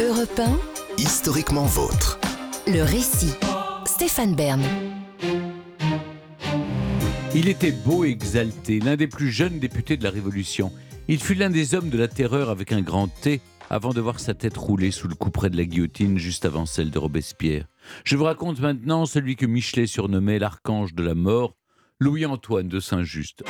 [0.00, 0.58] Europe 1,
[0.98, 2.18] Historiquement vôtre.
[2.66, 3.32] le récit.
[3.86, 4.62] Stéphane Bern.
[7.34, 10.72] Il était beau et exalté, l'un des plus jeunes députés de la Révolution.
[11.08, 13.40] Il fut l'un des hommes de la terreur avec un grand T
[13.70, 16.90] avant de voir sa tête rouler sous le couperet de la guillotine juste avant celle
[16.90, 17.66] de Robespierre.
[18.04, 21.54] Je vous raconte maintenant celui que Michelet surnommait l'archange de la mort,
[22.00, 23.44] Louis-Antoine de Saint-Just.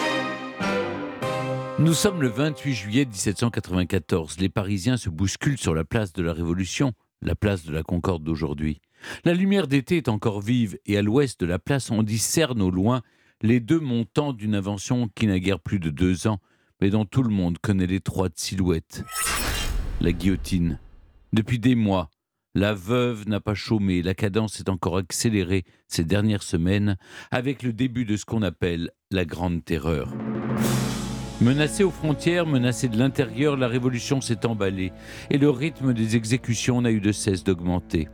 [1.78, 4.38] Nous sommes le 28 juillet 1794.
[4.40, 8.24] Les Parisiens se bousculent sur la place de la Révolution, la place de la Concorde
[8.24, 8.80] d'aujourd'hui.
[9.26, 12.70] La lumière d'été est encore vive et à l'ouest de la place on discerne au
[12.70, 13.02] loin
[13.42, 16.40] les deux montants d'une invention qui n'a guère plus de deux ans,
[16.80, 19.04] mais dont tout le monde connaît l'étroite silhouette.
[20.00, 20.78] La guillotine.
[21.34, 22.08] Depuis des mois,
[22.54, 26.96] la veuve n'a pas chômé, la cadence est encore accélérée ces dernières semaines
[27.30, 30.08] avec le début de ce qu'on appelle la Grande Terreur.
[31.42, 34.90] Menacée aux frontières, menacée de l'intérieur, la révolution s'est emballée
[35.28, 38.08] et le rythme des exécutions n'a eu de cesse d'augmenter.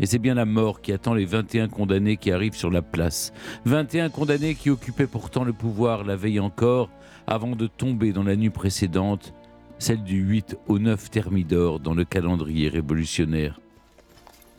[0.00, 3.34] Et c'est bien la mort qui attend les 21 condamnés qui arrivent sur la place.
[3.66, 6.88] 21 condamnés qui occupaient pourtant le pouvoir la veille encore,
[7.26, 9.34] avant de tomber dans la nuit précédente,
[9.78, 13.60] celle du 8 au 9 Thermidor dans le calendrier révolutionnaire.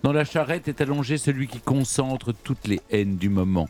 [0.03, 3.69] Dans la charrette est allongé celui qui concentre toutes les haines du moment,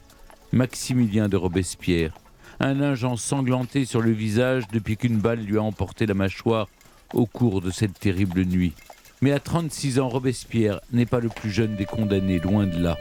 [0.51, 2.13] Maximilien de Robespierre,
[2.59, 6.67] un linge ensanglanté sur le visage depuis qu'une balle lui a emporté la mâchoire
[7.13, 8.73] au cours de cette terrible nuit.
[9.21, 12.97] Mais à 36 ans, Robespierre n'est pas le plus jeune des condamnés, loin de là.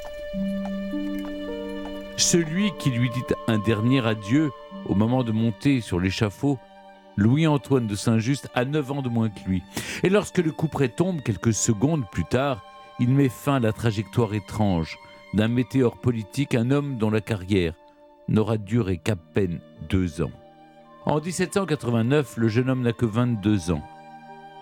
[2.16, 4.50] Celui qui lui dit un dernier adieu
[4.86, 6.58] au moment de monter sur l'échafaud,
[7.16, 9.62] Louis-Antoine de Saint-Just a 9 ans de moins que lui.
[10.02, 12.64] Et lorsque le couperet tombe quelques secondes plus tard,
[13.00, 14.98] il met fin à la trajectoire étrange
[15.34, 17.74] d'un météore politique, un homme dont la carrière
[18.28, 20.30] n'aura duré qu'à peine deux ans.
[21.04, 23.82] En 1789, le jeune homme n'a que 22 ans.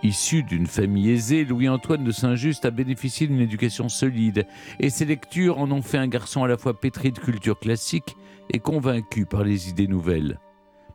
[0.03, 4.47] Issu d'une famille aisée, Louis-Antoine de Saint-Just a bénéficié d'une éducation solide
[4.79, 8.15] et ses lectures en ont fait un garçon à la fois pétri de culture classique
[8.49, 10.39] et convaincu par les idées nouvelles.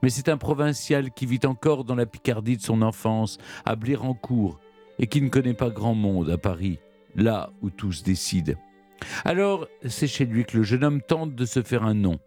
[0.02, 4.58] Mais c'est un provincial qui vit encore dans la Picardie de son enfance, à Blérancourt,
[4.98, 6.80] et qui ne connaît pas grand monde à Paris,
[7.14, 8.58] là où tout se décide.
[9.24, 12.18] Alors, c'est chez lui que le jeune homme tente de se faire un nom.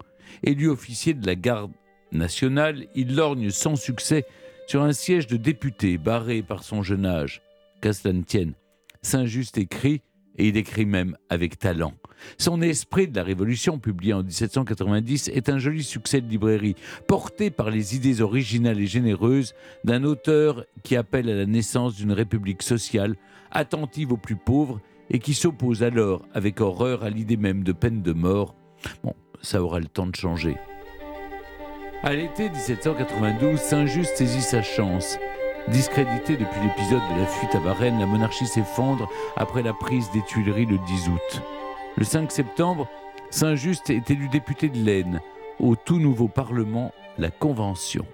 [0.42, 1.72] Élu officier de la garde
[2.12, 4.24] nationale, il lorgne sans succès
[4.66, 7.42] sur un siège de député barré par son jeune âge.
[7.80, 8.54] Qu'à cela ne tienne,
[9.02, 10.02] Saint-Just écrit,
[10.36, 11.94] et il écrit même avec talent.
[12.38, 16.76] Son Esprit de la Révolution, publié en 1790, est un joli succès de librairie,
[17.06, 19.54] porté par les idées originales et généreuses
[19.84, 23.16] d'un auteur qui appelle à la naissance d'une république sociale,
[23.50, 24.80] attentive aux plus pauvres,
[25.10, 28.54] et qui s'oppose alors avec horreur à l'idée même de peine de mort.
[29.02, 30.56] Bon, ça aura le temps de changer.
[32.02, 35.18] À l'été 1792, Saint-Just saisit sa chance.
[35.68, 40.22] Discrédité depuis l'épisode de la fuite à Varennes, la monarchie s'effondre après la prise des
[40.22, 41.42] Tuileries le 10 août.
[41.96, 42.88] Le 5 septembre,
[43.30, 45.20] Saint-Just est élu député de l'Aisne
[45.58, 48.06] au tout nouveau Parlement, la Convention.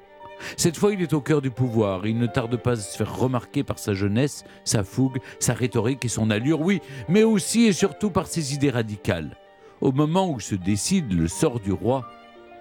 [0.57, 2.07] Cette fois, il est au cœur du pouvoir.
[2.07, 6.05] Il ne tarde pas à se faire remarquer par sa jeunesse, sa fougue, sa rhétorique
[6.05, 9.37] et son allure, oui, mais aussi et surtout par ses idées radicales.
[9.81, 12.09] Au moment où se décide le sort du roi,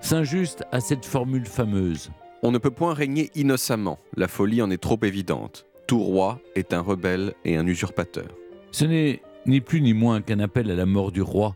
[0.02, 2.12] Saint-Just a cette formule fameuse.
[2.44, 5.66] On ne peut point régner innocemment, la folie en est trop évidente.
[5.88, 8.28] Tout roi est un rebelle et un usurpateur.
[8.72, 11.56] Ce n'est ni plus ni moins qu'un appel à la mort du roi,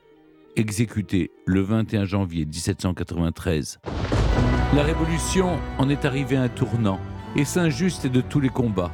[0.55, 3.79] exécuté le 21 janvier 1793.
[4.75, 6.99] La Révolution en est arrivée à un tournant,
[7.35, 8.91] et Saint-Just est de tous les combats.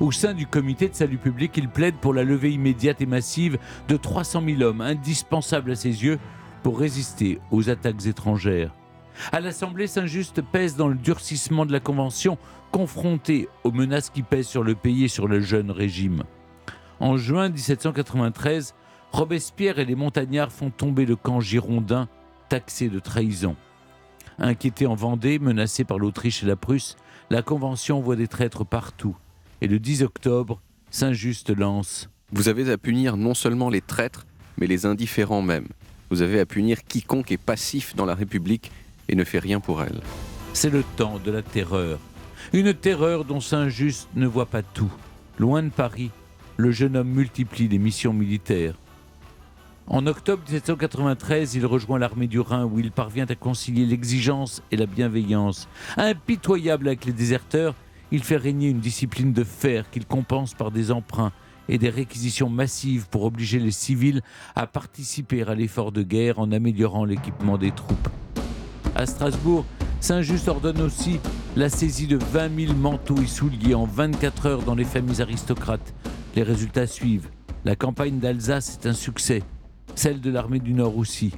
[0.00, 3.58] Au sein du comité de salut public, il plaide pour la levée immédiate et massive
[3.86, 6.18] de 300 000 hommes, indispensables à ses yeux
[6.62, 8.74] pour résister aux attaques étrangères.
[9.30, 12.38] À l'Assemblée, Saint-Just pèse dans le durcissement de la Convention,
[12.72, 16.22] confronté aux menaces qui pèsent sur le pays et sur le jeune régime.
[16.98, 18.74] En juin 1793,
[19.12, 22.08] Robespierre et les montagnards font tomber le camp girondin,
[22.48, 23.54] taxé de trahison.
[24.38, 26.96] Inquiété en Vendée, menacé par l'Autriche et la Prusse,
[27.28, 29.14] la Convention voit des traîtres partout.
[29.62, 34.26] Et le 10 octobre, Saint-Just lance Vous avez à punir non seulement les traîtres,
[34.56, 35.66] mais les indifférents même.
[36.08, 38.72] Vous avez à punir quiconque est passif dans la République
[39.10, 40.00] et ne fait rien pour elle.
[40.54, 41.98] C'est le temps de la terreur.
[42.54, 44.90] Une terreur dont Saint-Just ne voit pas tout.
[45.38, 46.10] Loin de Paris,
[46.56, 48.76] le jeune homme multiplie les missions militaires.
[49.86, 54.76] En octobre 1793, il rejoint l'armée du Rhin où il parvient à concilier l'exigence et
[54.76, 55.68] la bienveillance.
[55.98, 57.74] Impitoyable avec les déserteurs,
[58.12, 61.32] il fait régner une discipline de fer qu'il compense par des emprunts
[61.68, 64.22] et des réquisitions massives pour obliger les civils
[64.56, 68.08] à participer à l'effort de guerre en améliorant l'équipement des troupes.
[68.96, 69.64] À Strasbourg,
[70.00, 71.20] Saint-Just ordonne aussi
[71.56, 75.94] la saisie de 20 000 manteaux et souliers en 24 heures dans les familles aristocrates,
[76.36, 77.28] Les résultats suivent.
[77.64, 79.42] La campagne d'Alsace est un succès,
[79.94, 81.32] celle de l'armée du Nord aussi.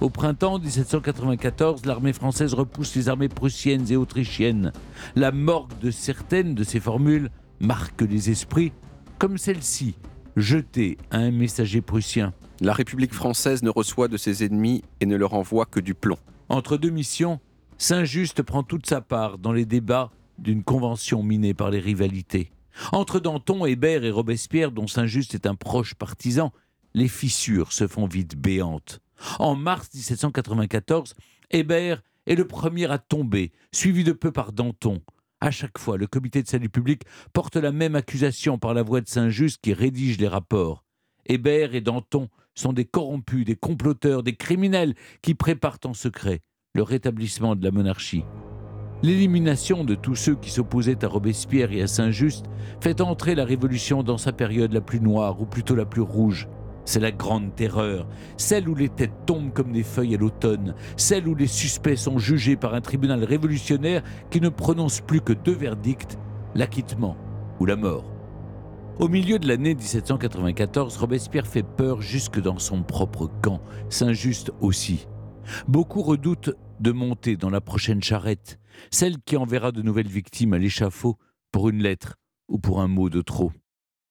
[0.00, 4.72] Au printemps 1794, l'armée française repousse les armées prussiennes et autrichiennes.
[5.14, 7.30] La morgue de certaines de ces formules
[7.60, 8.72] marque les esprits,
[9.18, 9.94] comme celle-ci,
[10.36, 12.34] jetée à un messager prussien.
[12.60, 16.18] La République française ne reçoit de ses ennemis et ne leur envoie que du plomb.
[16.48, 17.40] Entre deux missions,
[17.78, 22.50] Saint-Just prend toute sa part dans les débats d'une convention minée par les rivalités.
[22.90, 26.52] Entre Danton, Hébert et Robespierre, dont Saint-Just est un proche partisan,
[26.94, 29.00] les fissures se font vite béantes.
[29.38, 31.14] En mars 1794,
[31.50, 35.02] Hébert est le premier à tomber, suivi de peu par Danton.
[35.40, 39.00] À chaque fois, le comité de salut public porte la même accusation par la voix
[39.00, 40.84] de Saint-Just qui rédige les rapports.
[41.26, 46.40] Hébert et Danton sont des corrompus, des comploteurs, des criminels qui préparent en secret
[46.74, 48.24] le rétablissement de la monarchie.
[49.02, 52.46] L'élimination de tous ceux qui s'opposaient à Robespierre et à Saint-Just
[52.80, 56.48] fait entrer la Révolution dans sa période la plus noire, ou plutôt la plus rouge.
[56.84, 61.26] C'est la grande terreur, celle où les têtes tombent comme des feuilles à l'automne, celle
[61.26, 65.54] où les suspects sont jugés par un tribunal révolutionnaire qui ne prononce plus que deux
[65.54, 66.18] verdicts,
[66.54, 67.16] l'acquittement
[67.58, 68.04] ou la mort.
[69.00, 75.08] Au milieu de l'année 1794, Robespierre fait peur jusque dans son propre camp, Saint-Just aussi.
[75.66, 78.60] Beaucoup redoutent de monter dans la prochaine charrette,
[78.90, 81.16] celle qui enverra de nouvelles victimes à l'échafaud
[81.50, 82.16] pour une lettre
[82.48, 83.52] ou pour un mot de trop.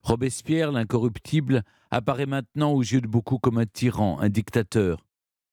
[0.01, 5.05] Robespierre, l'incorruptible, apparaît maintenant aux yeux de beaucoup comme un tyran, un dictateur.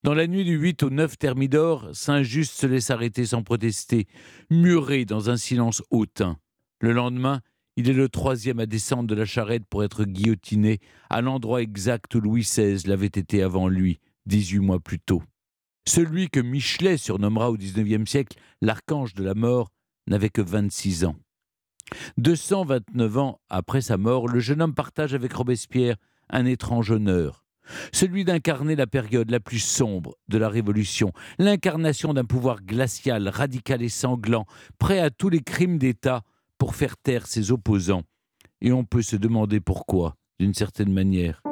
[0.02, 4.06] Dans la nuit du 8 au 9 Thermidor, Saint-Just se laisse arrêter sans protester,
[4.48, 6.38] muré dans un silence hautain.
[6.80, 7.42] Le lendemain,
[7.76, 10.78] il est le troisième à descendre de la charrette pour être guillotiné
[11.10, 15.22] à l'endroit exact où Louis XVI l'avait été avant lui, 18 mois plus tôt.
[15.86, 19.70] Celui que Michelet surnommera au XIXe siècle l'archange de la mort
[20.06, 21.16] n'avait que 26 ans.
[22.16, 25.96] 229 ans après sa mort, le jeune homme partage avec Robespierre
[26.32, 27.44] un étrange honneur,
[27.92, 33.82] celui d'incarner la période la plus sombre de la Révolution, l'incarnation d'un pouvoir glacial, radical
[33.82, 34.46] et sanglant,
[34.78, 36.22] prêt à tous les crimes d'État
[36.58, 38.02] pour faire taire ses opposants.
[38.60, 41.42] Et on peut se demander pourquoi, d'une certaine manière.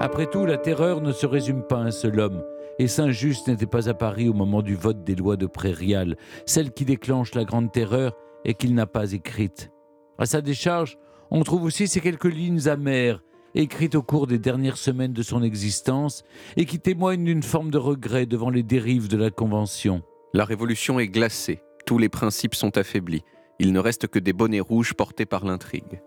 [0.00, 2.42] Après tout, la terreur ne se résume pas à un seul homme,
[2.78, 6.16] et Saint-Just n'était pas à Paris au moment du vote des lois de Prairial,
[6.46, 9.70] celle qui déclenche la Grande Terreur et qu'il n'a pas écrite.
[10.18, 10.96] À sa décharge,
[11.30, 13.22] on trouve aussi ces quelques lignes amères,
[13.54, 16.24] écrites au cours des dernières semaines de son existence,
[16.56, 20.02] et qui témoignent d'une forme de regret devant les dérives de la Convention.
[20.34, 23.22] La révolution est glacée, tous les principes sont affaiblis,
[23.58, 26.00] il ne reste que des bonnets rouges portés par l'intrigue.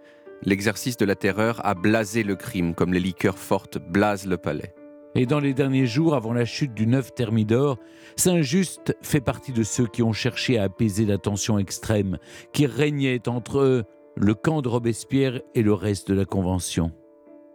[0.43, 4.73] L'exercice de la terreur a blasé le crime comme les liqueurs fortes blasent le palais.
[5.13, 7.77] Et dans les derniers jours, avant la chute du 9 Thermidor,
[8.15, 12.17] Saint-Just fait partie de ceux qui ont cherché à apaiser la tension extrême
[12.53, 13.83] qui régnait entre
[14.15, 16.91] le camp de Robespierre et le reste de la Convention.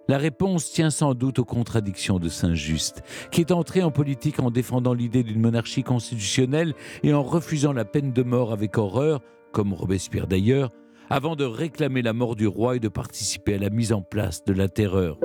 [0.09, 4.51] La réponse tient sans doute aux contradictions de Saint-Just, qui est entré en politique en
[4.51, 9.21] défendant l'idée d'une monarchie constitutionnelle et en refusant la peine de mort avec horreur,
[9.53, 10.71] comme Robespierre d'ailleurs,
[11.11, 14.45] avant de réclamer la mort du roi et de participer à la mise en place
[14.45, 15.19] de la terreur.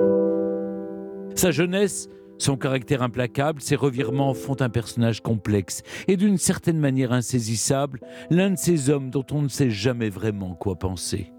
[1.34, 2.08] Sa jeunesse
[2.38, 8.00] son caractère implacable, ses revirements font un personnage complexe et d'une certaine manière insaisissable,
[8.30, 11.31] l'un de ces hommes dont on ne sait jamais vraiment quoi penser.